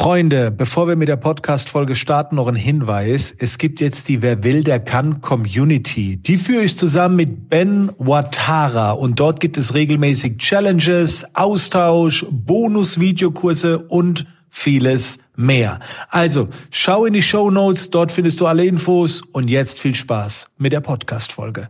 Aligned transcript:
Freunde, 0.00 0.50
bevor 0.50 0.88
wir 0.88 0.96
mit 0.96 1.08
der 1.08 1.18
Podcast-Folge 1.18 1.94
starten, 1.94 2.36
noch 2.36 2.46
ein 2.46 2.56
Hinweis. 2.56 3.34
Es 3.36 3.58
gibt 3.58 3.80
jetzt 3.80 4.08
die 4.08 4.22
Wer 4.22 4.42
will, 4.42 4.64
der 4.64 4.80
kann 4.80 5.20
Community. 5.20 6.16
Die 6.16 6.38
führe 6.38 6.62
ich 6.62 6.74
zusammen 6.74 7.16
mit 7.16 7.50
Ben 7.50 7.90
Watara 7.98 8.92
und 8.92 9.20
dort 9.20 9.40
gibt 9.40 9.58
es 9.58 9.74
regelmäßig 9.74 10.38
Challenges, 10.38 11.26
Austausch, 11.34 12.24
Bonus-Videokurse 12.30 13.78
und 13.78 14.24
vieles 14.48 15.18
mehr. 15.36 15.80
Also, 16.08 16.48
schau 16.70 17.04
in 17.04 17.12
die 17.12 17.20
Show 17.20 17.50
Notes, 17.50 17.90
dort 17.90 18.10
findest 18.10 18.40
du 18.40 18.46
alle 18.46 18.64
Infos 18.64 19.20
und 19.20 19.50
jetzt 19.50 19.80
viel 19.80 19.94
Spaß 19.94 20.46
mit 20.56 20.72
der 20.72 20.80
Podcast-Folge. 20.80 21.68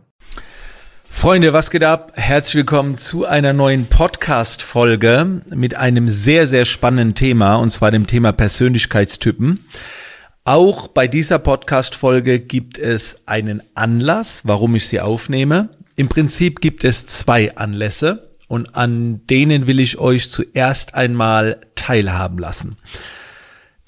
Freunde, 1.13 1.53
was 1.53 1.69
geht 1.69 1.83
ab? 1.83 2.13
Herzlich 2.15 2.55
willkommen 2.55 2.97
zu 2.97 3.25
einer 3.25 3.53
neuen 3.53 3.85
Podcast-Folge 3.85 5.41
mit 5.49 5.75
einem 5.75 6.09
sehr, 6.09 6.47
sehr 6.47 6.65
spannenden 6.65 7.13
Thema, 7.13 7.57
und 7.57 7.69
zwar 7.69 7.91
dem 7.91 8.07
Thema 8.07 8.31
Persönlichkeitstypen. 8.31 9.63
Auch 10.45 10.87
bei 10.87 11.07
dieser 11.07 11.37
Podcast-Folge 11.37 12.39
gibt 12.39 12.79
es 12.79 13.27
einen 13.27 13.61
Anlass, 13.75 14.43
warum 14.45 14.73
ich 14.73 14.87
sie 14.87 14.99
aufnehme. 14.99 15.69
Im 15.95 16.09
Prinzip 16.09 16.59
gibt 16.59 16.83
es 16.83 17.05
zwei 17.05 17.55
Anlässe 17.55 18.31
und 18.47 18.73
an 18.75 19.27
denen 19.27 19.67
will 19.67 19.79
ich 19.79 19.99
euch 19.99 20.31
zuerst 20.31 20.95
einmal 20.95 21.61
teilhaben 21.75 22.39
lassen. 22.39 22.77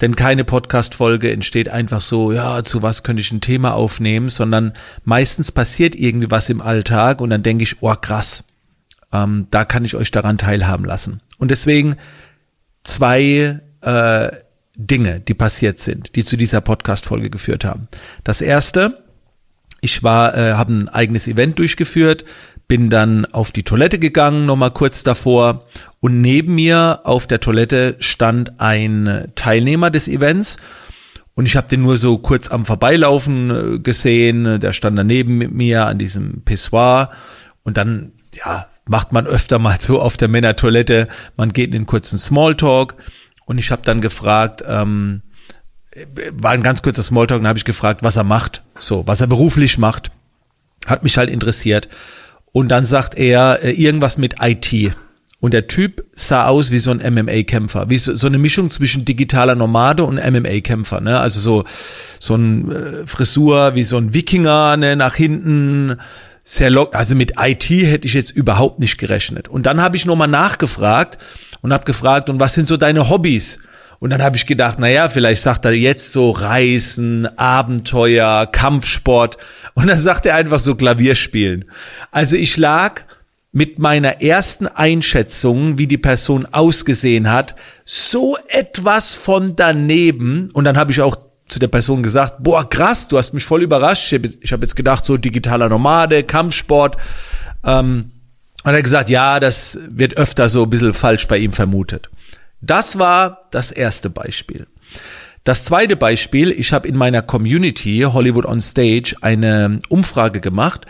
Denn 0.04 0.16
keine 0.16 0.44
Podcast-Folge 0.44 1.32
entsteht 1.32 1.70
einfach 1.70 2.02
so, 2.02 2.30
ja, 2.30 2.62
zu 2.62 2.82
was 2.82 3.04
könnte 3.04 3.22
ich 3.22 3.32
ein 3.32 3.40
Thema 3.40 3.72
aufnehmen, 3.72 4.28
sondern 4.28 4.74
meistens 5.02 5.50
passiert 5.50 5.94
irgendwie 5.94 6.30
was 6.30 6.50
im 6.50 6.60
Alltag 6.60 7.22
und 7.22 7.30
dann 7.30 7.42
denke 7.42 7.62
ich, 7.62 7.80
oh 7.80 7.94
krass, 7.98 8.44
ähm, 9.14 9.46
da 9.50 9.64
kann 9.64 9.82
ich 9.82 9.96
euch 9.96 10.10
daran 10.10 10.36
teilhaben 10.36 10.84
lassen. 10.84 11.22
Und 11.38 11.50
deswegen 11.50 11.96
zwei 12.82 13.62
äh, 13.80 14.30
Dinge, 14.76 15.20
die 15.20 15.32
passiert 15.32 15.78
sind, 15.78 16.14
die 16.16 16.24
zu 16.24 16.36
dieser 16.36 16.60
Podcast-Folge 16.60 17.30
geführt 17.30 17.64
haben. 17.64 17.88
Das 18.24 18.42
erste, 18.42 19.02
ich 19.80 20.02
war, 20.02 20.36
äh, 20.36 20.52
habe 20.52 20.74
ein 20.74 20.88
eigenes 20.90 21.26
Event 21.28 21.58
durchgeführt, 21.58 22.26
bin 22.68 22.90
dann 22.90 23.26
auf 23.26 23.52
die 23.52 23.62
Toilette 23.62 23.98
gegangen, 23.98 24.46
nochmal 24.46 24.70
kurz 24.70 25.02
davor 25.02 25.66
und 26.00 26.20
neben 26.20 26.54
mir 26.54 27.00
auf 27.04 27.26
der 27.26 27.40
Toilette 27.40 27.96
stand 27.98 28.60
ein 28.60 29.32
Teilnehmer 29.34 29.90
des 29.90 30.08
Events 30.08 30.56
und 31.34 31.46
ich 31.46 31.56
habe 31.56 31.68
den 31.68 31.82
nur 31.82 31.96
so 31.96 32.18
kurz 32.18 32.48
am 32.48 32.64
Vorbeilaufen 32.64 33.50
äh, 33.50 33.78
gesehen, 33.80 34.60
der 34.60 34.72
stand 34.72 34.98
daneben 34.98 35.38
mit 35.38 35.52
mir 35.52 35.86
an 35.86 35.98
diesem 35.98 36.42
Pissoir 36.44 37.10
und 37.62 37.76
dann, 37.76 38.12
ja, 38.34 38.66
macht 38.86 39.12
man 39.12 39.26
öfter 39.26 39.58
mal 39.58 39.80
so 39.80 40.00
auf 40.00 40.16
der 40.16 40.28
Männertoilette, 40.28 41.08
man 41.36 41.52
geht 41.52 41.66
in 41.66 41.72
den 41.72 41.86
kurzen 41.86 42.18
Smalltalk 42.18 42.94
und 43.46 43.58
ich 43.58 43.70
habe 43.70 43.82
dann 43.84 44.00
gefragt, 44.00 44.62
ähm, 44.66 45.22
war 46.32 46.50
ein 46.50 46.62
ganz 46.62 46.82
kurzer 46.82 47.02
Smalltalk, 47.02 47.40
und 47.40 47.48
habe 47.48 47.58
ich 47.58 47.64
gefragt, 47.64 48.02
was 48.02 48.16
er 48.16 48.24
macht, 48.24 48.62
so, 48.78 49.06
was 49.06 49.20
er 49.20 49.26
beruflich 49.26 49.78
macht, 49.78 50.10
hat 50.86 51.02
mich 51.02 51.16
halt 51.18 51.30
interessiert 51.30 51.88
und 52.54 52.68
dann 52.68 52.84
sagt 52.84 53.18
er 53.18 53.64
äh, 53.64 53.72
irgendwas 53.72 54.16
mit 54.16 54.36
IT. 54.40 54.94
Und 55.40 55.52
der 55.52 55.66
Typ 55.66 56.04
sah 56.12 56.46
aus 56.46 56.70
wie 56.70 56.78
so 56.78 56.92
ein 56.92 57.02
MMA-Kämpfer, 57.14 57.90
wie 57.90 57.98
so, 57.98 58.14
so, 58.14 58.28
eine 58.28 58.38
Mischung 58.38 58.70
zwischen 58.70 59.04
digitaler 59.04 59.56
Nomade 59.56 60.04
und 60.04 60.14
MMA-Kämpfer, 60.14 61.02
ne? 61.02 61.18
Also 61.18 61.40
so 61.40 61.64
so 62.18 62.36
ein 62.36 62.70
äh, 62.70 63.06
Frisur 63.06 63.74
wie 63.74 63.84
so 63.84 63.98
ein 63.98 64.14
Wikinger, 64.14 64.78
ne? 64.78 64.94
Nach 64.96 65.16
hinten 65.16 65.96
sehr 66.44 66.70
lock. 66.70 66.94
Also 66.94 67.16
mit 67.16 67.34
IT 67.40 67.68
hätte 67.68 68.06
ich 68.06 68.14
jetzt 68.14 68.30
überhaupt 68.30 68.78
nicht 68.78 68.98
gerechnet. 68.98 69.48
Und 69.48 69.66
dann 69.66 69.82
habe 69.82 69.96
ich 69.96 70.06
nochmal 70.06 70.28
nachgefragt 70.28 71.18
und 71.60 71.72
habe 71.72 71.84
gefragt, 71.84 72.30
und 72.30 72.38
was 72.38 72.54
sind 72.54 72.68
so 72.68 72.76
deine 72.76 73.10
Hobbys? 73.10 73.58
Und 73.98 74.10
dann 74.10 74.22
habe 74.22 74.36
ich 74.36 74.46
gedacht, 74.46 74.76
na 74.78 74.88
ja, 74.88 75.08
vielleicht 75.08 75.42
sagt 75.42 75.64
er 75.64 75.72
jetzt 75.72 76.12
so 76.12 76.30
Reisen, 76.30 77.26
Abenteuer, 77.38 78.46
Kampfsport. 78.46 79.38
Und 79.74 79.88
dann 79.88 79.98
sagt 79.98 80.26
er 80.26 80.36
einfach 80.36 80.58
so 80.58 80.74
Klavier 80.74 81.14
spielen. 81.14 81.64
Also 82.10 82.36
ich 82.36 82.56
lag 82.56 83.02
mit 83.52 83.78
meiner 83.78 84.20
ersten 84.20 84.66
Einschätzung, 84.66 85.78
wie 85.78 85.86
die 85.86 85.98
Person 85.98 86.46
ausgesehen 86.50 87.30
hat, 87.30 87.54
so 87.84 88.36
etwas 88.48 89.14
von 89.14 89.54
daneben. 89.54 90.50
Und 90.52 90.64
dann 90.64 90.76
habe 90.76 90.90
ich 90.90 91.00
auch 91.00 91.16
zu 91.48 91.58
der 91.58 91.68
Person 91.68 92.02
gesagt, 92.02 92.42
boah, 92.42 92.68
krass, 92.68 93.06
du 93.08 93.18
hast 93.18 93.32
mich 93.32 93.44
voll 93.44 93.62
überrascht. 93.62 94.12
Ich 94.40 94.52
habe 94.52 94.62
jetzt 94.62 94.74
gedacht, 94.74 95.04
so 95.04 95.16
digitaler 95.16 95.68
Nomade, 95.68 96.24
Kampfsport. 96.24 96.96
Ähm, 97.62 98.10
und 98.64 98.70
er 98.70 98.76
hat 98.78 98.84
gesagt, 98.84 99.10
ja, 99.10 99.38
das 99.38 99.78
wird 99.88 100.16
öfter 100.16 100.48
so 100.48 100.64
ein 100.64 100.70
bisschen 100.70 100.94
falsch 100.94 101.28
bei 101.28 101.38
ihm 101.38 101.52
vermutet. 101.52 102.10
Das 102.60 102.98
war 102.98 103.46
das 103.50 103.70
erste 103.70 104.10
Beispiel. 104.10 104.66
Das 105.44 105.64
zweite 105.64 105.96
Beispiel, 105.96 106.50
ich 106.50 106.72
habe 106.72 106.88
in 106.88 106.96
meiner 106.96 107.20
Community 107.20 108.00
Hollywood 108.00 108.46
on 108.46 108.60
Stage 108.60 109.14
eine 109.20 109.78
Umfrage 109.90 110.40
gemacht, 110.40 110.86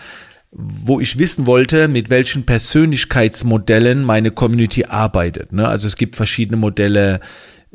wo 0.53 1.01
ich 1.01 1.19
wissen 1.19 1.47
wollte, 1.47 1.89
mit 1.89 2.09
welchen 2.09 2.47
Persönlichkeitsmodellen 2.47 4.05
meine 4.05 4.31
Community 4.31 4.85
arbeitet. 4.85 5.53
Ne? 5.53 5.67
Also 5.67 5.89
es 5.89 5.97
gibt 5.97 6.15
verschiedene 6.15 6.57
Modelle, 6.57 7.19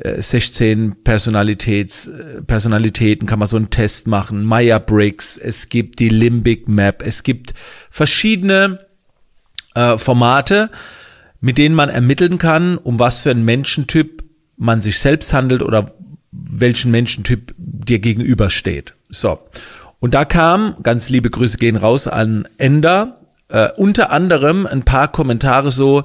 16 0.02 0.92
äh, 0.92 0.94
Personalitäts, 1.04 2.06
äh, 2.06 2.40
Personalitäten 2.40 3.28
kann 3.28 3.38
man 3.38 3.48
so 3.48 3.58
einen 3.58 3.68
Test 3.68 4.06
machen, 4.06 4.44
Meyer-Briggs, 4.44 5.36
es 5.36 5.68
gibt 5.68 5.98
die 5.98 6.08
Limbic 6.08 6.68
Map, 6.68 7.02
es 7.04 7.22
gibt 7.22 7.52
verschiedene 7.90 8.86
äh, 9.74 9.98
Formate, 9.98 10.70
mit 11.42 11.58
denen 11.58 11.74
man 11.74 11.90
ermitteln 11.90 12.38
kann, 12.38 12.78
um 12.78 12.98
was 12.98 13.20
für 13.20 13.30
einen 13.30 13.44
Menschentyp 13.44 14.24
man 14.56 14.80
sich 14.80 14.98
selbst 14.98 15.34
handelt 15.34 15.62
oder 15.62 15.94
welchen 16.32 16.90
Menschentyp 16.90 17.54
dir 17.56 17.98
gegenübersteht. 17.98 18.94
So. 19.08 19.38
Und 19.98 20.14
da 20.14 20.24
kam, 20.24 20.76
ganz 20.82 21.08
liebe 21.08 21.30
Grüße 21.30 21.58
gehen 21.58 21.76
raus 21.76 22.06
an 22.06 22.48
Ender, 22.56 23.20
äh, 23.48 23.68
unter 23.76 24.10
anderem 24.10 24.66
ein 24.66 24.82
paar 24.82 25.12
Kommentare 25.12 25.70
so, 25.70 26.04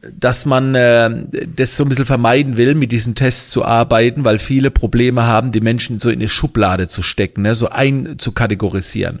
dass 0.00 0.46
man 0.46 0.74
äh, 0.74 1.10
das 1.54 1.76
so 1.76 1.84
ein 1.84 1.88
bisschen 1.88 2.06
vermeiden 2.06 2.56
will, 2.56 2.74
mit 2.74 2.92
diesen 2.92 3.14
Tests 3.14 3.50
zu 3.50 3.64
arbeiten, 3.64 4.24
weil 4.24 4.38
viele 4.38 4.70
Probleme 4.70 5.24
haben, 5.24 5.52
die 5.52 5.60
Menschen 5.60 5.98
so 5.98 6.08
in 6.08 6.20
eine 6.20 6.28
Schublade 6.28 6.88
zu 6.88 7.02
stecken, 7.02 7.42
ne, 7.42 7.54
so 7.54 7.68
ein 7.68 8.18
zu 8.18 8.32
kategorisieren. 8.32 9.20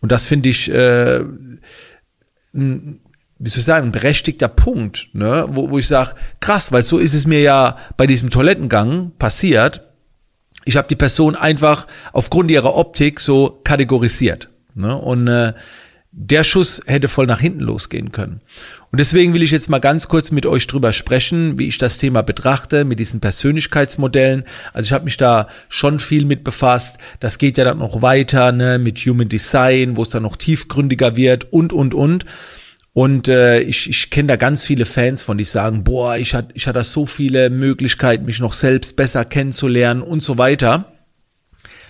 Und 0.00 0.12
das 0.12 0.26
finde 0.26 0.48
ich 0.48 0.70
äh, 0.70 1.20
wie 2.52 3.48
soll 3.48 3.58
ich 3.58 3.64
sagen, 3.64 3.88
ein 3.88 3.92
berechtigter 3.92 4.48
Punkt, 4.48 5.08
ne, 5.12 5.46
wo, 5.50 5.70
wo 5.70 5.78
ich 5.78 5.86
sage, 5.86 6.14
krass, 6.40 6.72
weil 6.72 6.84
so 6.84 6.98
ist 6.98 7.14
es 7.14 7.26
mir 7.26 7.40
ja 7.40 7.76
bei 7.96 8.06
diesem 8.06 8.30
Toilettengang 8.30 9.12
passiert. 9.18 9.83
Ich 10.64 10.76
habe 10.76 10.88
die 10.88 10.96
Person 10.96 11.36
einfach 11.36 11.86
aufgrund 12.12 12.50
ihrer 12.50 12.76
Optik 12.76 13.20
so 13.20 13.60
kategorisiert. 13.64 14.48
Ne, 14.74 14.96
und 14.96 15.28
äh, 15.28 15.52
der 16.16 16.44
Schuss 16.44 16.80
hätte 16.86 17.08
voll 17.08 17.26
nach 17.26 17.40
hinten 17.40 17.60
losgehen 17.60 18.12
können. 18.12 18.40
Und 18.92 18.98
deswegen 18.98 19.34
will 19.34 19.42
ich 19.42 19.50
jetzt 19.50 19.68
mal 19.68 19.80
ganz 19.80 20.06
kurz 20.06 20.30
mit 20.30 20.46
euch 20.46 20.68
drüber 20.68 20.92
sprechen, 20.92 21.58
wie 21.58 21.66
ich 21.66 21.78
das 21.78 21.98
Thema 21.98 22.22
betrachte, 22.22 22.84
mit 22.84 23.00
diesen 23.00 23.18
Persönlichkeitsmodellen. 23.18 24.44
Also 24.72 24.86
ich 24.86 24.92
habe 24.92 25.06
mich 25.06 25.16
da 25.16 25.48
schon 25.68 25.98
viel 25.98 26.24
mit 26.24 26.44
befasst. 26.44 26.98
Das 27.18 27.38
geht 27.38 27.58
ja 27.58 27.64
dann 27.64 27.78
noch 27.78 28.00
weiter 28.00 28.52
ne, 28.52 28.78
mit 28.78 28.98
Human 29.00 29.28
Design, 29.28 29.96
wo 29.96 30.02
es 30.02 30.10
dann 30.10 30.22
noch 30.22 30.36
tiefgründiger 30.36 31.16
wird 31.16 31.52
und, 31.52 31.72
und, 31.72 31.94
und. 31.94 32.24
Und 32.94 33.26
äh, 33.26 33.60
ich, 33.60 33.90
ich 33.90 34.08
kenne 34.10 34.28
da 34.28 34.36
ganz 34.36 34.64
viele 34.64 34.86
Fans 34.86 35.24
von, 35.24 35.36
die 35.36 35.44
sagen, 35.44 35.82
boah, 35.82 36.16
ich 36.16 36.32
hatte 36.32 36.50
ich 36.54 36.68
hatte 36.68 36.84
so 36.84 37.06
viele 37.06 37.50
Möglichkeiten, 37.50 38.24
mich 38.24 38.38
noch 38.38 38.52
selbst 38.52 38.94
besser 38.94 39.24
kennenzulernen 39.24 40.00
und 40.00 40.22
so 40.22 40.38
weiter. 40.38 40.92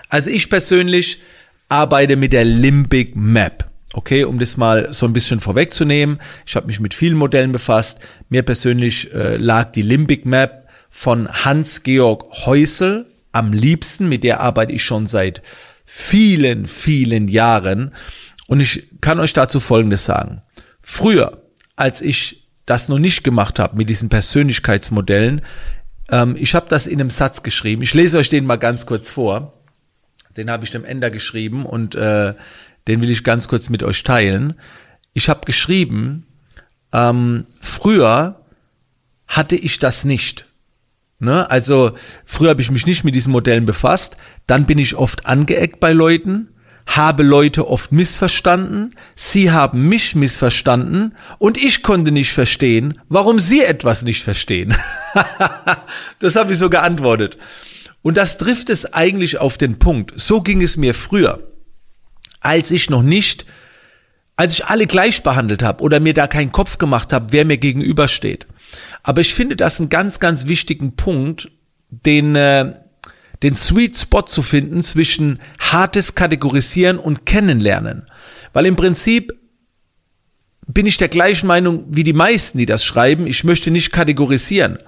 Also 0.09 0.31
ich 0.31 0.48
persönlich 0.48 1.20
arbeite 1.69 2.16
mit 2.16 2.32
der 2.32 2.47
Limbic 2.47 3.16
Map. 3.16 3.70
Okay, 3.93 4.25
um 4.25 4.38
das 4.38 4.56
mal 4.56 4.93
so 4.93 5.06
ein 5.06 5.12
bisschen 5.12 5.41
vorwegzunehmen. 5.41 6.19
Ich 6.47 6.56
habe 6.56 6.66
mich 6.66 6.81
mit 6.81 6.94
vielen 6.94 7.19
Modellen 7.19 7.53
befasst. 7.53 8.00
Mir 8.31 8.43
persönlich 8.43 9.12
äh, 9.12 9.37
lag 9.37 9.72
die 9.72 9.82
Limbic 9.82 10.25
Map 10.25 10.69
von 10.88 11.28
Hans-Georg 11.28 12.47
Häusel 12.47 13.06
am 13.31 13.52
liebsten. 13.52 14.08
Mit 14.08 14.25
der 14.25 14.40
arbeite 14.40 14.73
ich 14.73 14.82
schon 14.82 15.06
seit 15.06 15.43
vielen, 15.84 16.67
vielen 16.67 17.28
Jahren. 17.28 17.93
Und 18.46 18.61
ich 18.61 18.84
kann 19.02 19.20
euch 19.20 19.34
dazu 19.34 19.61
Folgendes 19.61 20.06
sagen. 20.06 20.43
Früher, 20.84 21.42
als 21.76 22.02
ich 22.02 22.46
das 22.66 22.88
noch 22.88 22.98
nicht 22.98 23.25
gemacht 23.25 23.58
habe 23.58 23.76
mit 23.76 23.88
diesen 23.88 24.10
Persönlichkeitsmodellen, 24.10 25.40
ähm, 26.10 26.36
ich 26.38 26.54
habe 26.54 26.66
das 26.69 26.86
in 26.86 27.00
einem 27.00 27.10
Satz 27.10 27.42
geschrieben. 27.42 27.82
Ich 27.82 27.94
lese 27.94 28.19
euch 28.19 28.28
den 28.28 28.44
mal 28.44 28.56
ganz 28.56 28.86
kurz 28.86 29.10
vor. 29.10 29.54
Den 30.36 30.50
habe 30.50 30.64
ich 30.64 30.70
dem 30.70 30.84
Ender 30.84 31.10
geschrieben 31.10 31.64
und 31.64 31.94
äh, 31.94 32.34
den 32.86 33.00
will 33.00 33.10
ich 33.10 33.25
ganz 33.25 33.48
kurz 33.48 33.70
mit 33.70 33.82
euch 33.82 34.02
teilen. 34.02 34.54
Ich 35.14 35.28
habe 35.28 35.46
geschrieben, 35.46 36.26
ähm, 36.92 37.46
früher 37.60 38.42
hatte 39.26 39.56
ich 39.56 39.78
das 39.78 40.04
nicht. 40.04 40.46
Ne? 41.19 41.50
Also 41.50 41.92
früher 42.26 42.50
habe 42.50 42.60
ich 42.60 42.70
mich 42.70 42.87
nicht 42.87 43.04
mit 43.04 43.14
diesen 43.14 43.32
Modellen 43.32 43.64
befasst. 43.64 44.19
Dann 44.46 44.66
bin 44.66 44.78
ich 44.78 44.96
oft 44.96 45.25
angeeckt 45.25 45.80
bei 45.80 45.92
Leuten, 45.92 46.53
habe 46.86 47.22
Leute 47.22 47.66
oft 47.69 47.92
missverstanden, 47.92 48.94
sie 49.14 49.50
haben 49.50 49.88
mich 49.88 50.14
missverstanden 50.14 51.16
und 51.38 51.56
ich 51.56 51.82
konnte 51.82 52.10
nicht 52.10 52.32
verstehen, 52.32 53.00
warum 53.08 53.38
sie 53.38 53.62
etwas 53.62 54.02
nicht 54.02 54.22
verstehen. 54.22 54.75
das 56.19 56.36
habe 56.36 56.52
ich 56.52 56.58
so 56.58 56.70
geantwortet. 56.70 57.38
Und 58.02 58.19
das 58.19 58.36
trifft 58.36 58.69
es 58.69 58.92
eigentlich 58.92 59.38
auf 59.38 59.56
den 59.56 59.78
Punkt. 59.78 60.12
So 60.16 60.42
ging 60.42 60.62
es 60.62 60.76
mir 60.76 60.92
früher, 60.92 61.40
als 62.40 62.70
ich 62.70 62.90
noch 62.90 63.02
nicht, 63.02 63.46
als 64.37 64.52
ich 64.52 64.66
alle 64.66 64.87
gleich 64.87 65.22
behandelt 65.22 65.62
habe 65.62 65.82
oder 65.82 66.00
mir 66.00 66.12
da 66.12 66.26
keinen 66.26 66.52
Kopf 66.52 66.76
gemacht 66.76 67.12
habe, 67.14 67.32
wer 67.32 67.46
mir 67.46 67.56
gegenübersteht. 67.56 68.46
Aber 69.02 69.22
ich 69.22 69.32
finde 69.32 69.56
das 69.56 69.80
einen 69.80 69.88
ganz, 69.88 70.20
ganz 70.20 70.46
wichtigen 70.46 70.96
Punkt, 70.96 71.50
den, 71.88 72.37
äh, 72.37 72.75
den 73.44 73.55
Sweet 73.55 73.96
Spot 73.96 74.23
zu 74.23 74.41
finden 74.41 74.82
zwischen 74.82 75.38
hartes 75.58 76.14
Kategorisieren 76.14 76.99
und 76.99 77.26
Kennenlernen. 77.26 78.06
Weil 78.55 78.64
im 78.64 78.75
Prinzip 78.75 79.35
bin 80.67 80.87
ich 80.87 80.96
der 80.96 81.11
gleichen 81.11 81.46
Meinung 81.46 81.85
wie 81.91 82.05
die 82.05 82.14
meisten, 82.14 82.56
die 82.56 82.64
das 82.64 82.85
schreiben. 82.85 83.26
Ich 83.26 83.44
möchte 83.44 83.70
nicht 83.70 83.93
kategorisieren. 83.93 84.79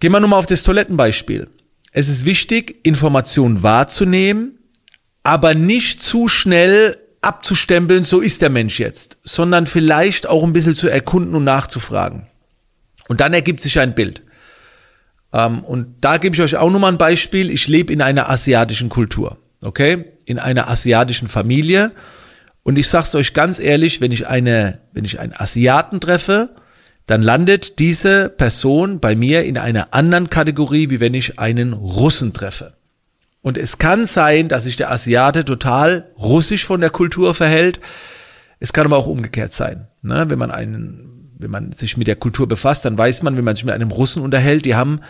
Gehen 0.00 0.10
wir 0.10 0.18
nun 0.18 0.30
mal 0.30 0.38
auf 0.38 0.46
das 0.46 0.64
Toilettenbeispiel. 0.64 1.48
Es 1.92 2.08
ist 2.08 2.24
wichtig, 2.24 2.84
Informationen 2.84 3.62
wahrzunehmen, 3.62 4.58
aber 5.22 5.54
nicht 5.54 6.02
zu 6.02 6.28
schnell 6.28 6.98
abzustempeln, 7.20 8.02
so 8.02 8.20
ist 8.20 8.42
der 8.42 8.50
Mensch 8.50 8.80
jetzt, 8.80 9.18
sondern 9.22 9.66
vielleicht 9.66 10.28
auch 10.28 10.42
ein 10.42 10.52
bisschen 10.52 10.74
zu 10.74 10.88
erkunden 10.88 11.36
und 11.36 11.44
nachzufragen. 11.44 12.26
Und 13.06 13.20
dann 13.20 13.34
ergibt 13.34 13.60
sich 13.60 13.78
ein 13.78 13.94
Bild. 13.94 14.22
Ähm, 15.32 15.60
und 15.60 15.96
da 16.00 16.18
gebe 16.18 16.34
ich 16.34 16.42
euch 16.42 16.56
auch 16.56 16.70
nochmal 16.70 16.92
ein 16.92 16.98
Beispiel. 16.98 17.50
Ich 17.50 17.68
lebe 17.68 17.92
in 17.92 18.02
einer 18.02 18.30
asiatischen 18.30 18.88
Kultur, 18.88 19.38
okay? 19.62 20.04
In 20.26 20.38
einer 20.38 20.68
asiatischen 20.68 21.28
Familie. 21.28 21.92
Und 22.62 22.76
ich 22.76 22.88
sag's 22.88 23.14
euch 23.14 23.32
ganz 23.32 23.58
ehrlich, 23.60 24.00
wenn 24.00 24.12
ich 24.12 24.26
eine, 24.26 24.80
wenn 24.92 25.04
ich 25.04 25.20
einen 25.20 25.32
Asiaten 25.34 26.00
treffe, 26.00 26.50
dann 27.06 27.22
landet 27.22 27.78
diese 27.78 28.28
Person 28.28 29.00
bei 29.00 29.16
mir 29.16 29.44
in 29.44 29.56
einer 29.56 29.94
anderen 29.94 30.28
Kategorie, 30.28 30.90
wie 30.90 31.00
wenn 31.00 31.14
ich 31.14 31.38
einen 31.38 31.72
Russen 31.72 32.34
treffe. 32.34 32.74
Und 33.40 33.56
es 33.56 33.78
kann 33.78 34.04
sein, 34.04 34.48
dass 34.48 34.64
sich 34.64 34.76
der 34.76 34.90
Asiate 34.90 35.46
total 35.46 36.10
russisch 36.18 36.66
von 36.66 36.82
der 36.82 36.90
Kultur 36.90 37.34
verhält. 37.34 37.80
Es 38.60 38.74
kann 38.74 38.84
aber 38.84 38.98
auch 38.98 39.06
umgekehrt 39.06 39.54
sein. 39.54 39.88
Ne? 40.02 40.26
Wenn 40.28 40.38
man 40.38 40.50
einen, 40.50 41.17
wenn 41.38 41.50
man 41.50 41.72
sich 41.72 41.96
mit 41.96 42.06
der 42.06 42.16
Kultur 42.16 42.48
befasst, 42.48 42.84
dann 42.84 42.98
weiß 42.98 43.22
man, 43.22 43.36
wenn 43.36 43.44
man 43.44 43.54
sich 43.54 43.64
mit 43.64 43.74
einem 43.74 43.90
Russen 43.90 44.22
unterhält, 44.22 44.64
die 44.64 44.74
haben 44.74 45.00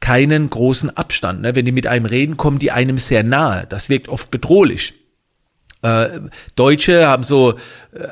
keinen 0.00 0.48
großen 0.48 0.96
Abstand. 0.96 1.42
Ne? 1.42 1.56
Wenn 1.56 1.64
die 1.64 1.72
mit 1.72 1.86
einem 1.86 2.06
reden, 2.06 2.36
kommen 2.36 2.58
die 2.58 2.70
einem 2.70 2.98
sehr 2.98 3.24
nahe. 3.24 3.66
Das 3.68 3.88
wirkt 3.88 4.08
oft 4.08 4.30
bedrohlich. 4.30 4.94
Äh, 5.82 6.20
Deutsche 6.56 7.06
haben 7.06 7.22
so 7.22 7.54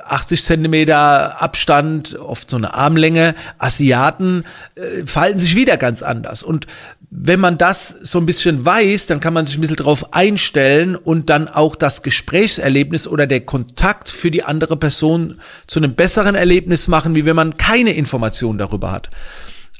80 0.04 0.38
äh, 0.38 0.42
Zentimeter 0.42 1.42
Abstand, 1.42 2.16
oft 2.16 2.48
so 2.48 2.56
eine 2.56 2.74
Armlänge. 2.74 3.34
Asiaten 3.58 4.44
äh, 4.76 5.04
verhalten 5.04 5.40
sich 5.40 5.56
wieder 5.56 5.76
ganz 5.76 6.02
anders. 6.02 6.44
Und 6.44 6.66
wenn 7.10 7.40
man 7.40 7.58
das 7.58 7.88
so 7.88 8.18
ein 8.18 8.26
bisschen 8.26 8.64
weiß, 8.64 9.06
dann 9.06 9.20
kann 9.20 9.32
man 9.32 9.46
sich 9.46 9.58
ein 9.58 9.60
bisschen 9.60 9.76
darauf 9.76 10.12
einstellen 10.12 10.96
und 10.96 11.30
dann 11.30 11.48
auch 11.48 11.74
das 11.74 12.02
Gesprächserlebnis 12.02 13.08
oder 13.08 13.26
der 13.26 13.40
Kontakt 13.40 14.08
für 14.08 14.30
die 14.30 14.44
andere 14.44 14.76
Person 14.76 15.40
zu 15.66 15.80
einem 15.80 15.94
besseren 15.94 16.34
Erlebnis 16.34 16.88
machen, 16.88 17.14
wie 17.14 17.24
wenn 17.24 17.36
man 17.36 17.56
keine 17.56 17.94
Information 17.94 18.58
darüber 18.58 18.92
hat. 18.92 19.10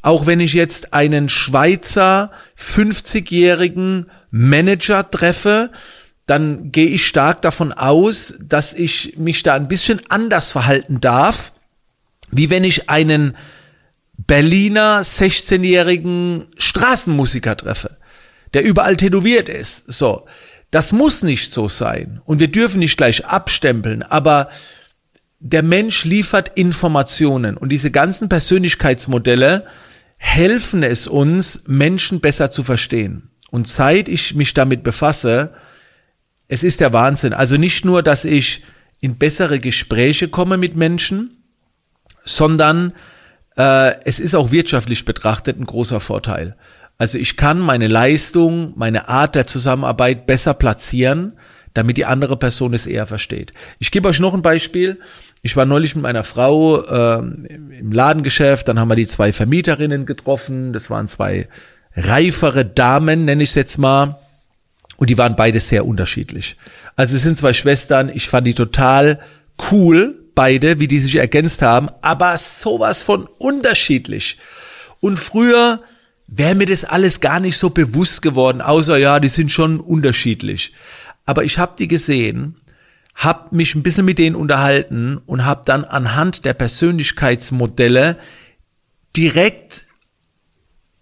Auch 0.02 0.26
wenn 0.26 0.40
ich 0.40 0.54
jetzt 0.54 0.92
einen 0.92 1.28
Schweizer 1.28 2.30
50-jährigen 2.58 4.06
Manager 4.30 5.10
treffe, 5.10 5.70
dann 6.26 6.72
gehe 6.72 6.88
ich 6.88 7.06
stark 7.06 7.42
davon 7.42 7.72
aus, 7.72 8.34
dass 8.40 8.72
ich 8.72 9.16
mich 9.16 9.42
da 9.42 9.54
ein 9.54 9.68
bisschen 9.68 10.00
anders 10.08 10.50
verhalten 10.50 11.00
darf, 11.00 11.52
wie 12.30 12.50
wenn 12.50 12.64
ich 12.64 12.90
einen 12.90 13.36
Berliner 14.18 15.02
16-jährigen 15.02 16.46
Straßenmusiker 16.58 17.56
treffe, 17.56 17.96
der 18.54 18.64
überall 18.64 18.96
tätowiert 18.96 19.48
ist. 19.48 19.84
So. 19.92 20.26
Das 20.72 20.92
muss 20.92 21.22
nicht 21.22 21.52
so 21.52 21.68
sein. 21.68 22.20
Und 22.24 22.40
wir 22.40 22.48
dürfen 22.48 22.80
nicht 22.80 22.96
gleich 22.96 23.24
abstempeln, 23.24 24.02
aber 24.02 24.50
der 25.38 25.62
Mensch 25.62 26.04
liefert 26.04 26.52
Informationen 26.56 27.56
und 27.56 27.68
diese 27.68 27.90
ganzen 27.92 28.28
Persönlichkeitsmodelle 28.28 29.64
helfen 30.18 30.82
es 30.82 31.06
uns, 31.06 31.64
Menschen 31.68 32.20
besser 32.20 32.50
zu 32.50 32.64
verstehen. 32.64 33.30
Und 33.50 33.68
seit 33.68 34.08
ich 34.08 34.34
mich 34.34 34.54
damit 34.54 34.82
befasse, 34.82 35.54
es 36.48 36.62
ist 36.62 36.80
der 36.80 36.92
Wahnsinn. 36.92 37.32
Also 37.32 37.56
nicht 37.56 37.84
nur, 37.84 38.02
dass 38.02 38.24
ich 38.24 38.62
in 39.00 39.16
bessere 39.16 39.60
Gespräche 39.60 40.28
komme 40.28 40.56
mit 40.56 40.76
Menschen, 40.76 41.42
sondern 42.24 42.92
äh, 43.56 44.00
es 44.04 44.18
ist 44.18 44.34
auch 44.34 44.50
wirtschaftlich 44.50 45.04
betrachtet 45.04 45.58
ein 45.58 45.66
großer 45.66 46.00
Vorteil. 46.00 46.56
Also 46.98 47.18
ich 47.18 47.36
kann 47.36 47.58
meine 47.58 47.88
Leistung, 47.88 48.72
meine 48.76 49.08
Art 49.08 49.34
der 49.34 49.46
Zusammenarbeit 49.46 50.26
besser 50.26 50.54
platzieren, 50.54 51.32
damit 51.74 51.98
die 51.98 52.06
andere 52.06 52.38
Person 52.38 52.72
es 52.72 52.86
eher 52.86 53.06
versteht. 53.06 53.52
Ich 53.78 53.90
gebe 53.90 54.08
euch 54.08 54.18
noch 54.18 54.32
ein 54.32 54.40
Beispiel. 54.40 54.98
Ich 55.42 55.56
war 55.56 55.66
neulich 55.66 55.94
mit 55.94 56.02
meiner 56.02 56.24
Frau 56.24 56.80
äh, 56.80 57.18
im 57.18 57.92
Ladengeschäft, 57.92 58.66
dann 58.66 58.80
haben 58.80 58.88
wir 58.88 58.96
die 58.96 59.06
zwei 59.06 59.32
Vermieterinnen 59.32 60.06
getroffen. 60.06 60.72
Das 60.72 60.88
waren 60.88 61.06
zwei 61.06 61.48
reifere 61.94 62.64
Damen, 62.64 63.26
nenne 63.26 63.42
ich 63.42 63.50
es 63.50 63.54
jetzt 63.56 63.78
mal. 63.78 64.18
Und 64.96 65.10
die 65.10 65.18
waren 65.18 65.36
beide 65.36 65.60
sehr 65.60 65.86
unterschiedlich. 65.86 66.56
Also 66.96 67.16
es 67.16 67.22
sind 67.22 67.36
zwei 67.36 67.52
Schwestern, 67.52 68.10
ich 68.12 68.28
fand 68.28 68.46
die 68.46 68.54
total 68.54 69.20
cool, 69.70 70.22
beide, 70.34 70.78
wie 70.78 70.88
die 70.88 70.98
sich 70.98 71.16
ergänzt 71.16 71.62
haben, 71.62 71.88
aber 72.02 72.36
sowas 72.38 73.02
von 73.02 73.26
unterschiedlich. 73.38 74.38
Und 75.00 75.18
früher 75.18 75.82
wäre 76.26 76.54
mir 76.54 76.66
das 76.66 76.84
alles 76.84 77.20
gar 77.20 77.40
nicht 77.40 77.56
so 77.56 77.70
bewusst 77.70 78.22
geworden, 78.22 78.60
außer 78.60 78.96
ja, 78.96 79.20
die 79.20 79.28
sind 79.28 79.50
schon 79.50 79.80
unterschiedlich. 79.80 80.72
Aber 81.24 81.44
ich 81.44 81.58
habe 81.58 81.74
die 81.78 81.88
gesehen, 81.88 82.56
habe 83.14 83.54
mich 83.56 83.74
ein 83.74 83.82
bisschen 83.82 84.04
mit 84.04 84.18
denen 84.18 84.36
unterhalten 84.36 85.16
und 85.26 85.44
habe 85.44 85.62
dann 85.64 85.84
anhand 85.84 86.44
der 86.44 86.54
Persönlichkeitsmodelle 86.54 88.18
direkt 89.16 89.86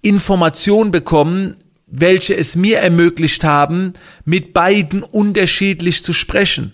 Informationen 0.01 0.93
bekommen, 0.93 1.57
welche 1.87 2.37
es 2.37 2.57
mir 2.57 2.79
ermöglicht 2.79 3.45
haben, 3.45 3.93
mit 4.25 4.53
beiden 4.53 5.03
unterschiedlich 5.03 6.03
zu 6.03 6.13
sprechen. 6.13 6.73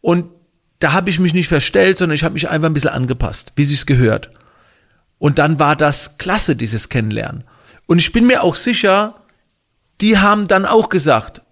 Und 0.00 0.26
da 0.78 0.92
habe 0.92 1.10
ich 1.10 1.18
mich 1.18 1.34
nicht 1.34 1.48
verstellt, 1.48 1.98
sondern 1.98 2.14
ich 2.14 2.24
habe 2.24 2.34
mich 2.34 2.48
einfach 2.48 2.68
ein 2.68 2.74
bisschen 2.74 2.90
angepasst, 2.90 3.52
wie 3.56 3.64
sich's 3.64 3.86
gehört. 3.86 4.30
Und 5.18 5.38
dann 5.38 5.58
war 5.58 5.76
das 5.76 6.18
klasse, 6.18 6.56
dieses 6.56 6.88
Kennenlernen. 6.88 7.44
Und 7.86 7.98
ich 7.98 8.12
bin 8.12 8.26
mir 8.26 8.42
auch 8.42 8.54
sicher, 8.54 9.22
die 10.00 10.18
haben 10.18 10.48
dann 10.48 10.66
auch 10.66 10.88
gesagt, 10.88 11.42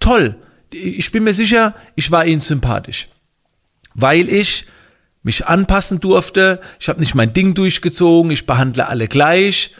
toll, 0.00 0.36
ich 0.70 1.12
bin 1.12 1.24
mir 1.24 1.34
sicher, 1.34 1.74
ich 1.96 2.10
war 2.10 2.26
ihnen 2.26 2.40
sympathisch, 2.40 3.08
weil 3.94 4.28
ich 4.28 4.66
mich 5.22 5.46
anpassen 5.46 6.00
durfte, 6.00 6.60
ich 6.78 6.88
habe 6.88 7.00
nicht 7.00 7.14
mein 7.14 7.34
Ding 7.34 7.54
durchgezogen, 7.54 8.30
ich 8.30 8.46
behandle 8.46 8.88
alle 8.88 9.08
gleich. 9.08 9.74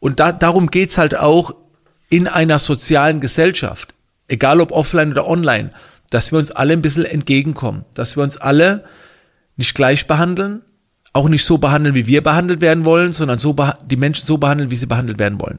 Und 0.00 0.18
da, 0.18 0.32
darum 0.32 0.68
geht's 0.68 0.98
halt 0.98 1.16
auch 1.16 1.54
in 2.12 2.28
einer 2.28 2.58
sozialen 2.58 3.20
Gesellschaft, 3.20 3.94
egal 4.28 4.60
ob 4.60 4.70
offline 4.70 5.12
oder 5.12 5.26
online, 5.26 5.70
dass 6.10 6.30
wir 6.30 6.38
uns 6.38 6.50
alle 6.50 6.74
ein 6.74 6.82
bisschen 6.82 7.06
entgegenkommen, 7.06 7.86
dass 7.94 8.16
wir 8.16 8.22
uns 8.22 8.36
alle 8.36 8.84
nicht 9.56 9.74
gleich 9.74 10.06
behandeln, 10.06 10.60
auch 11.14 11.30
nicht 11.30 11.46
so 11.46 11.56
behandeln, 11.56 11.94
wie 11.94 12.06
wir 12.06 12.22
behandelt 12.22 12.60
werden 12.60 12.84
wollen, 12.84 13.14
sondern 13.14 13.38
so 13.38 13.56
die 13.86 13.96
Menschen 13.96 14.26
so 14.26 14.36
behandeln, 14.36 14.70
wie 14.70 14.76
sie 14.76 14.84
behandelt 14.84 15.18
werden 15.18 15.40
wollen. 15.40 15.58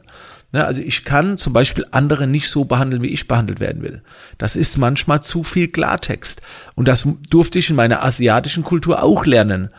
Ne, 0.51 0.63
also 0.63 0.79
ich 0.79 1.05
kann 1.05 1.39
zum 1.39 1.53
Beispiel 1.53 1.87
andere 1.89 2.27
nicht 2.27 2.47
so 2.47 2.65
behandeln, 2.65 3.01
wie 3.01 3.07
ich 3.07 3.27
behandelt 3.27 3.59
werden 3.59 3.81
will. 3.81 4.03
Das 4.37 4.55
ist 4.55 4.77
manchmal 4.77 5.23
zu 5.23 5.43
viel 5.43 5.69
Klartext. 5.69 6.43
Und 6.75 6.87
das 6.87 7.07
durfte 7.31 7.57
ich 7.57 7.71
in 7.71 7.75
meiner 7.75 8.03
asiatischen 8.05 8.63
Kultur 8.63 9.01
auch 9.01 9.25
lernen. 9.25 9.69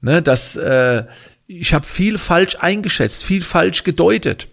Ne, 0.00 0.22
dass 0.22 0.56
äh, 0.56 1.04
ich 1.46 1.74
habe 1.74 1.84
viel 1.84 2.16
falsch 2.16 2.56
eingeschätzt, 2.58 3.22
viel 3.22 3.42
falsch 3.42 3.84
gedeutet. 3.84 4.48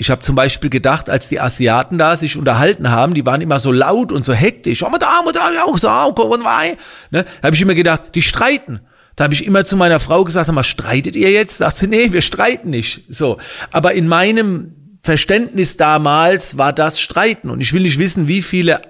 Ich 0.00 0.10
habe 0.10 0.22
zum 0.22 0.36
Beispiel 0.36 0.70
gedacht, 0.70 1.10
als 1.10 1.28
die 1.28 1.40
Asiaten 1.40 1.98
da 1.98 2.16
sich 2.16 2.36
unterhalten 2.36 2.90
haben, 2.90 3.14
die 3.14 3.26
waren 3.26 3.40
immer 3.40 3.58
so 3.58 3.72
laut 3.72 4.12
und 4.12 4.24
so 4.24 4.32
hektisch. 4.32 4.84
Oh, 4.84 4.90
da, 4.98 5.20
da, 5.32 5.76
so, 5.76 6.22
und 6.22 6.42
ne? 6.44 6.86
Da 7.10 7.24
habe 7.42 7.56
ich 7.56 7.60
immer 7.60 7.74
gedacht, 7.74 8.02
die 8.14 8.22
streiten. 8.22 8.80
Da 9.16 9.24
habe 9.24 9.34
ich 9.34 9.44
immer 9.44 9.64
zu 9.64 9.76
meiner 9.76 9.98
Frau 9.98 10.22
gesagt, 10.22 10.50
mal 10.52 10.62
streitet 10.62 11.16
ihr 11.16 11.32
jetzt? 11.32 11.58
Sagt 11.58 11.76
sie, 11.76 11.88
nee, 11.88 12.12
wir 12.12 12.22
streiten 12.22 12.70
nicht. 12.70 13.02
So, 13.08 13.38
aber 13.72 13.94
in 13.94 14.06
meinem 14.06 14.98
Verständnis 15.02 15.76
damals 15.76 16.56
war 16.56 16.72
das 16.72 17.00
Streiten 17.00 17.50
und 17.50 17.60
ich 17.60 17.72
will 17.72 17.82
nicht 17.82 17.98
wissen, 17.98 18.28
wie 18.28 18.42
viele 18.42 18.82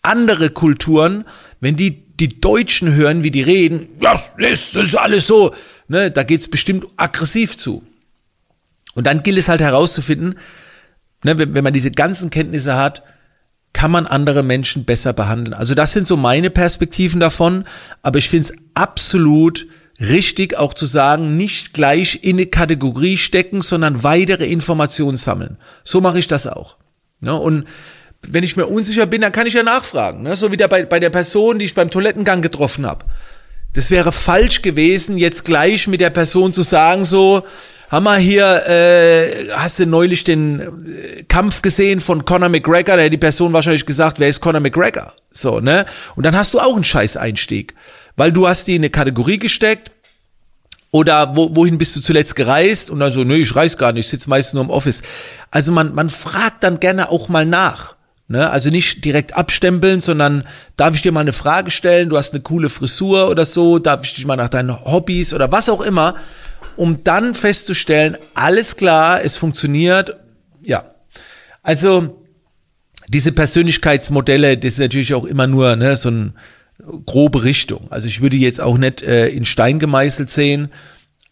andere 0.00 0.48
Kulturen, 0.48 1.26
wenn 1.60 1.76
die 1.76 2.06
die 2.16 2.40
Deutschen 2.40 2.94
hören, 2.94 3.22
wie 3.22 3.30
die 3.30 3.42
reden, 3.42 3.88
das 4.00 4.32
ist, 4.38 4.74
das 4.74 4.84
ist 4.84 4.94
alles 4.94 5.26
so, 5.26 5.54
ne, 5.88 6.10
da 6.10 6.22
geht's 6.22 6.48
bestimmt 6.48 6.86
aggressiv 6.96 7.58
zu. 7.58 7.84
Und 8.96 9.06
dann 9.06 9.22
gilt 9.22 9.38
es 9.38 9.48
halt 9.48 9.60
herauszufinden, 9.60 10.38
ne, 11.22 11.38
wenn, 11.38 11.54
wenn 11.54 11.62
man 11.62 11.72
diese 11.72 11.92
ganzen 11.92 12.30
Kenntnisse 12.30 12.76
hat, 12.76 13.02
kann 13.72 13.90
man 13.90 14.06
andere 14.06 14.42
Menschen 14.42 14.84
besser 14.84 15.12
behandeln. 15.12 15.52
Also 15.52 15.74
das 15.74 15.92
sind 15.92 16.06
so 16.06 16.16
meine 16.16 16.48
Perspektiven 16.48 17.20
davon, 17.20 17.64
aber 18.02 18.18
ich 18.18 18.30
finde 18.30 18.48
es 18.48 18.54
absolut 18.72 19.66
richtig 20.00 20.56
auch 20.56 20.72
zu 20.72 20.86
sagen, 20.86 21.36
nicht 21.36 21.74
gleich 21.74 22.20
in 22.22 22.36
eine 22.36 22.46
Kategorie 22.46 23.18
stecken, 23.18 23.60
sondern 23.60 24.02
weitere 24.02 24.46
Informationen 24.46 25.18
sammeln. 25.18 25.58
So 25.84 26.00
mache 26.00 26.18
ich 26.18 26.26
das 26.26 26.46
auch. 26.46 26.78
Ja, 27.20 27.32
und 27.32 27.66
wenn 28.22 28.44
ich 28.44 28.56
mir 28.56 28.66
unsicher 28.66 29.04
bin, 29.04 29.20
dann 29.20 29.32
kann 29.32 29.46
ich 29.46 29.54
ja 29.54 29.62
nachfragen. 29.62 30.22
Ne? 30.22 30.36
So 30.36 30.50
wie 30.50 30.56
der, 30.56 30.68
bei, 30.68 30.86
bei 30.86 30.98
der 30.98 31.10
Person, 31.10 31.58
die 31.58 31.66
ich 31.66 31.74
beim 31.74 31.90
Toilettengang 31.90 32.40
getroffen 32.40 32.86
habe. 32.86 33.04
Das 33.74 33.90
wäre 33.90 34.10
falsch 34.10 34.62
gewesen, 34.62 35.18
jetzt 35.18 35.44
gleich 35.44 35.86
mit 35.86 36.00
der 36.00 36.08
Person 36.08 36.54
zu 36.54 36.62
sagen, 36.62 37.04
so, 37.04 37.44
Hammer 37.90 38.16
hier, 38.16 38.66
äh, 38.66 39.48
hast 39.52 39.78
du 39.78 39.86
neulich 39.86 40.24
den 40.24 40.60
äh, 40.60 41.22
Kampf 41.24 41.62
gesehen 41.62 42.00
von 42.00 42.24
Conor 42.24 42.48
McGregor? 42.48 42.96
Da 42.96 43.02
hätte 43.02 43.10
die 43.10 43.16
Person 43.18 43.52
wahrscheinlich 43.52 43.86
gesagt, 43.86 44.18
wer 44.18 44.28
ist 44.28 44.40
Conor 44.40 44.60
McGregor? 44.60 45.12
So, 45.30 45.60
ne? 45.60 45.86
Und 46.16 46.24
dann 46.24 46.36
hast 46.36 46.52
du 46.54 46.58
auch 46.58 46.74
einen 46.74 46.84
scheiß 46.84 47.16
Einstieg. 47.16 47.74
Weil 48.16 48.32
du 48.32 48.48
hast 48.48 48.66
die 48.66 48.76
in 48.76 48.80
eine 48.80 48.90
Kategorie 48.90 49.38
gesteckt, 49.38 49.92
oder 50.90 51.36
wo, 51.36 51.54
wohin 51.54 51.76
bist 51.76 51.94
du 51.94 52.00
zuletzt 52.00 52.36
gereist? 52.36 52.90
Und 52.90 53.00
dann 53.00 53.12
so, 53.12 53.22
nee, 53.22 53.36
ich 53.36 53.54
reise 53.54 53.76
gar 53.76 53.92
nicht, 53.92 54.06
ich 54.06 54.10
sitze 54.10 54.30
meistens 54.30 54.54
nur 54.54 54.64
im 54.64 54.70
Office. 54.70 55.02
Also 55.50 55.70
man, 55.70 55.94
man 55.94 56.08
fragt 56.08 56.64
dann 56.64 56.80
gerne 56.80 57.10
auch 57.10 57.28
mal 57.28 57.44
nach. 57.44 57.96
Ne? 58.28 58.48
Also 58.48 58.70
nicht 58.70 59.04
direkt 59.04 59.36
abstempeln, 59.36 60.00
sondern 60.00 60.44
darf 60.76 60.94
ich 60.94 61.02
dir 61.02 61.12
mal 61.12 61.20
eine 61.20 61.34
Frage 61.34 61.70
stellen? 61.70 62.08
Du 62.08 62.16
hast 62.16 62.32
eine 62.32 62.42
coole 62.42 62.68
Frisur 62.68 63.28
oder 63.28 63.44
so, 63.44 63.78
darf 63.78 64.04
ich 64.04 64.14
dich 64.14 64.26
mal 64.26 64.36
nach 64.36 64.48
deinen 64.48 64.84
Hobbys 64.84 65.34
oder 65.34 65.52
was 65.52 65.68
auch 65.68 65.80
immer 65.80 66.16
um 66.76 67.02
dann 67.04 67.34
festzustellen, 67.34 68.16
alles 68.34 68.76
klar, 68.76 69.24
es 69.24 69.36
funktioniert. 69.36 70.16
Ja. 70.62 70.94
Also 71.62 72.22
diese 73.08 73.32
Persönlichkeitsmodelle, 73.32 74.58
das 74.58 74.72
ist 74.72 74.78
natürlich 74.78 75.14
auch 75.14 75.24
immer 75.24 75.46
nur 75.46 75.76
ne, 75.76 75.96
so 75.96 76.08
eine 76.08 76.32
grobe 77.06 77.44
Richtung. 77.44 77.90
Also 77.90 78.08
ich 78.08 78.20
würde 78.20 78.36
jetzt 78.36 78.60
auch 78.60 78.78
nicht 78.78 79.02
äh, 79.02 79.28
in 79.28 79.44
Stein 79.44 79.78
gemeißelt 79.78 80.28
sehen, 80.28 80.70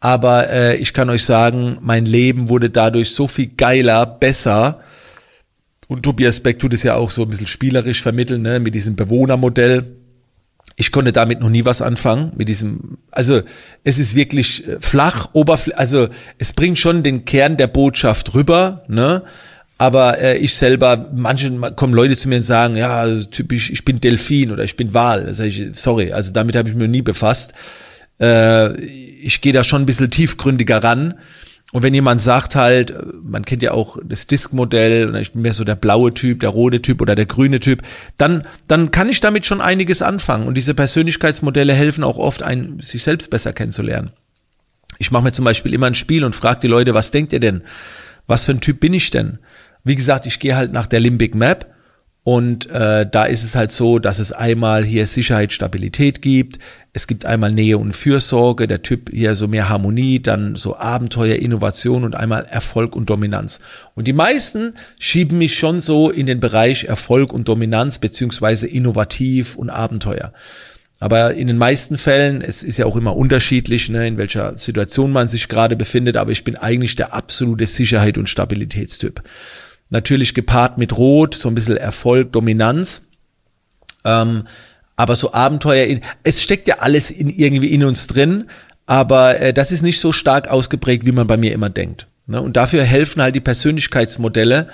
aber 0.01 0.51
äh, 0.51 0.77
ich 0.77 0.93
kann 0.93 1.11
euch 1.11 1.25
sagen, 1.25 1.79
mein 1.81 2.07
Leben 2.07 2.49
wurde 2.49 2.71
dadurch 2.71 3.11
so 3.11 3.27
viel 3.27 3.47
geiler, 3.57 4.07
besser. 4.07 4.81
Und 5.89 6.03
Tobias 6.03 6.41
Beck 6.41 6.59
tut 6.59 6.73
es 6.73 6.83
ja 6.83 6.95
auch 6.95 7.11
so 7.11 7.23
ein 7.23 7.29
bisschen 7.29 7.47
spielerisch 7.47 8.03
vermitteln, 8.03 8.43
ne, 8.43 8.61
mit 8.61 8.75
diesem 8.75 8.97
Bewohnermodell 8.97 9.85
ich 10.77 10.91
konnte 10.91 11.13
damit 11.13 11.41
noch 11.41 11.51
nie 11.51 11.65
was 11.65 11.83
anfangen 11.83 12.33
mit 12.37 12.49
diesem. 12.49 12.99
Also 13.11 13.43
es 13.85 13.99
ist 13.99 14.15
wirklich 14.15 14.67
äh, 14.67 14.79
flach, 14.81 15.31
oberflächlich. 15.33 15.79
Also 15.79 16.09
es 16.39 16.53
bringt 16.53 16.79
schon 16.79 17.03
den 17.03 17.25
Kern 17.25 17.57
der 17.57 17.69
Botschaft 17.69 18.35
rüber, 18.35 18.85
ne? 18.89 19.23
Aber 19.77 20.21
äh, 20.21 20.37
ich 20.39 20.55
selber, 20.55 21.11
manche 21.15 21.51
kommen 21.73 21.95
Leute 21.95 22.17
zu 22.17 22.29
mir 22.29 22.37
und 22.37 22.43
sagen, 22.43 22.77
ja, 22.77 23.07
typisch, 23.23 23.71
ich 23.71 23.85
bin 23.85 24.01
Delfin 24.01 24.53
oder 24.53 24.65
ich 24.65 24.77
bin 24.77 24.95
Wal. 24.95 25.27
Da 25.27 25.33
sag 25.33 25.47
ich, 25.47 25.65
sorry, 25.73 26.13
also 26.13 26.33
damit 26.33 26.55
habe 26.57 26.69
ich 26.69 26.75
mir 26.75 26.85
noch 26.85 26.91
nie 26.91 27.03
befasst. 27.03 27.55
Äh, 28.21 28.81
ich 28.81 29.41
gehe 29.41 29.53
da 29.53 29.65
schon 29.65 29.83
ein 29.83 29.87
bisschen 29.87 30.11
tiefgründiger 30.11 30.83
ran. 30.83 31.15
Und 31.75 31.83
wenn 31.83 31.93
jemand 31.93 32.21
sagt 32.21 32.55
halt, 32.55 32.95
man 33.25 33.45
kennt 33.45 33.61
ja 33.61 33.73
auch 33.73 33.99
das 34.05 34.29
Disk-Modell, 34.29 35.13
ich 35.17 35.33
bin 35.33 35.43
mehr 35.43 35.55
so 35.55 35.65
der 35.65 35.75
blaue 35.75 36.15
Typ, 36.15 36.39
der 36.39 36.51
rote 36.51 36.81
Typ 36.81 37.03
oder 37.03 37.17
der 37.17 37.27
grüne 37.27 37.59
Typ, 37.59 37.83
dann, 38.17 38.47
dann 38.69 38.93
kann 38.93 39.09
ich 39.09 39.19
damit 39.19 39.45
schon 39.45 39.61
einiges 39.61 40.01
anfangen. 40.01 40.47
Und 40.47 40.55
diese 40.55 40.73
Persönlichkeitsmodelle 40.73 41.73
helfen 41.73 42.05
auch 42.05 42.17
oft, 42.17 42.45
einen, 42.45 42.79
sich 42.79 43.03
selbst 43.03 43.29
besser 43.29 43.53
kennenzulernen. 43.53 44.13
Ich 44.99 45.11
mache 45.11 45.25
mir 45.25 45.33
zum 45.33 45.45
Beispiel 45.45 45.75
immer 45.75 45.89
ein 45.89 45.97
Spiel 45.97 46.23
und 46.23 46.37
frage 46.37 46.61
die 46.61 46.69
Leute, 46.69 46.95
was 46.95 47.11
denkt 47.11 47.33
ihr 47.33 47.41
denn? 47.41 47.65
Was 48.29 48.45
für 48.45 48.53
ein 48.53 48.61
Typ 48.61 48.79
bin 48.79 48.95
ich 48.95 49.11
denn? 49.11 49.41
Wie 49.83 49.97
gesagt, 49.97 50.27
ich 50.27 50.39
gehe 50.39 50.55
halt 50.55 50.73
nach 50.73 50.87
der 50.87 51.01
Limbic 51.01 51.35
Map 51.35 51.74
und 52.25 52.71
äh, 52.71 53.07
da 53.09 53.25
ist 53.27 53.45
es 53.45 53.55
halt 53.55 53.71
so, 53.71 53.99
dass 53.99 54.19
es 54.19 54.33
einmal 54.33 54.83
hier 54.83 55.07
Sicherheit, 55.07 55.53
Stabilität 55.53 56.23
gibt. 56.23 56.59
Es 56.95 57.07
gibt 57.07 57.27
einmal 57.27 57.53
Nähe 57.53 57.77
und 57.77 57.95
Fürsorge, 57.95 58.67
der 58.67 58.81
Typ 58.81 59.11
hier 59.11 59.37
so 59.37 59.47
mehr 59.47 59.69
Harmonie, 59.69 60.21
dann 60.21 60.57
so 60.57 60.75
Abenteuer, 60.75 61.37
Innovation 61.37 62.03
und 62.03 62.15
einmal 62.15 62.47
Erfolg 62.47 62.97
und 62.97 63.11
Dominanz. 63.11 63.61
Und 63.95 64.09
die 64.09 64.15
meisten 64.15 64.73
schieben 64.99 65.37
mich 65.37 65.59
schon 65.59 65.81
so 65.81 66.11
in 66.11 66.25
den 66.25 66.41
Bereich 66.41 66.85
Erfolg 66.85 67.31
und 67.31 67.47
Dominanz 67.47 67.99
beziehungsweise 67.99 68.67
innovativ 68.69 69.57
und 69.57 69.69
Abenteuer. 69.69 70.33
Aber 71.01 71.35
in 71.35 71.49
den 71.49 71.59
meisten 71.59 71.99
Fällen, 71.99 72.41
es 72.41 72.63
ist 72.63 72.79
ja 72.79 72.87
auch 72.87 72.97
immer 72.97 73.17
unterschiedlich, 73.17 73.91
ne, 73.91 74.07
in 74.07 74.17
welcher 74.17 74.57
Situation 74.57 75.13
man 75.13 75.29
sich 75.29 75.49
gerade 75.49 75.77
befindet, 75.77 76.17
aber 76.17 76.31
ich 76.31 76.45
bin 76.45 76.57
eigentlich 76.57 76.97
der 76.97 77.13
absolute 77.13 77.67
Sicherheit- 77.67 78.17
und 78.17 78.31
Stabilitätstyp. 78.31 79.23
Natürlich 79.95 80.35
gepaart 80.35 80.77
mit 80.77 80.99
Rot, 80.99 81.37
so 81.37 81.49
ein 81.49 81.55
bisschen 81.55 81.77
Erfolg, 81.77 82.33
Dominanz. 82.33 83.03
Ähm, 84.05 84.43
aber 84.97 85.15
so 85.15 85.33
Abenteuer, 85.33 86.01
es 86.25 86.43
steckt 86.43 86.67
ja 86.67 86.81
alles 86.81 87.13
in, 87.13 87.31
irgendwie 87.31 87.69
in 87.69 87.85
uns 87.85 88.09
drin, 88.09 88.49
aber 88.87 89.39
äh, 89.39 89.55
das 89.55 89.71
ist 89.71 89.83
nicht 89.83 90.01
so 90.01 90.11
stark 90.11 90.49
ausgeprägt, 90.49 91.07
wie 91.07 91.13
man 91.13 91.29
bei 91.29 91.37
mir 91.37 91.53
immer 91.53 91.71
denkt. 91.71 92.09
Ne? 92.27 92.43
Und 92.43 92.57
dafür 92.57 92.83
helfen 92.83 93.23
halt 93.23 93.37
die 93.37 93.41
Persönlichkeitsmodelle, 93.41 94.67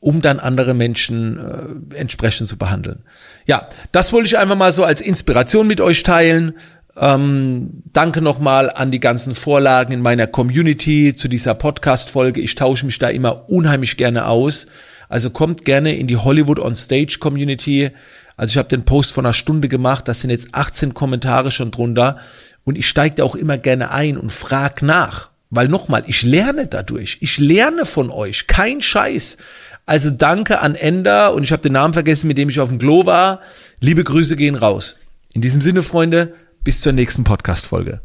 um 0.00 0.22
dann 0.22 0.40
andere 0.40 0.72
Menschen 0.72 1.90
äh, 1.92 1.96
entsprechend 1.98 2.48
zu 2.48 2.56
behandeln. 2.56 3.02
Ja, 3.44 3.68
das 3.92 4.14
wollte 4.14 4.28
ich 4.28 4.38
einfach 4.38 4.56
mal 4.56 4.72
so 4.72 4.82
als 4.82 5.02
Inspiration 5.02 5.66
mit 5.66 5.82
euch 5.82 6.04
teilen. 6.04 6.54
Ähm, 6.96 7.82
danke 7.92 8.20
nochmal 8.20 8.70
an 8.70 8.90
die 8.90 9.00
ganzen 9.00 9.34
Vorlagen 9.34 9.92
in 9.92 10.00
meiner 10.00 10.26
Community 10.26 11.14
zu 11.16 11.28
dieser 11.28 11.54
Podcast-Folge. 11.54 12.40
Ich 12.40 12.54
tausche 12.54 12.86
mich 12.86 12.98
da 12.98 13.08
immer 13.08 13.48
unheimlich 13.48 13.96
gerne 13.96 14.26
aus. 14.26 14.66
Also 15.08 15.30
kommt 15.30 15.64
gerne 15.64 15.96
in 15.96 16.06
die 16.06 16.16
Hollywood 16.16 16.58
on 16.58 16.74
Stage 16.74 17.18
Community. 17.18 17.90
Also 18.36 18.52
ich 18.52 18.58
habe 18.58 18.68
den 18.68 18.84
Post 18.84 19.12
von 19.12 19.26
einer 19.26 19.34
Stunde 19.34 19.68
gemacht, 19.68 20.08
das 20.08 20.20
sind 20.20 20.30
jetzt 20.30 20.48
18 20.52 20.94
Kommentare 20.94 21.50
schon 21.50 21.70
drunter. 21.70 22.18
Und 22.64 22.78
ich 22.78 22.88
steige 22.88 23.16
da 23.16 23.24
auch 23.24 23.34
immer 23.34 23.58
gerne 23.58 23.90
ein 23.90 24.16
und 24.16 24.32
frag 24.32 24.82
nach. 24.82 25.30
Weil 25.50 25.68
nochmal, 25.68 26.04
ich 26.06 26.22
lerne 26.22 26.66
dadurch. 26.66 27.18
Ich 27.20 27.38
lerne 27.38 27.84
von 27.84 28.10
euch. 28.10 28.46
Kein 28.46 28.80
Scheiß. 28.80 29.36
Also 29.86 30.10
danke 30.10 30.60
an 30.60 30.74
Ender 30.74 31.34
und 31.34 31.42
ich 31.42 31.52
habe 31.52 31.62
den 31.62 31.72
Namen 31.72 31.92
vergessen, 31.92 32.26
mit 32.26 32.38
dem 32.38 32.48
ich 32.48 32.58
auf 32.58 32.70
dem 32.70 32.78
Klo 32.78 33.04
war. 33.04 33.40
Liebe 33.80 34.02
Grüße 34.02 34.36
gehen 34.36 34.54
raus. 34.54 34.96
In 35.34 35.42
diesem 35.42 35.60
Sinne, 35.60 35.82
Freunde, 35.82 36.32
bis 36.64 36.80
zur 36.80 36.92
nächsten 36.92 37.24
Podcast-Folge. 37.24 38.00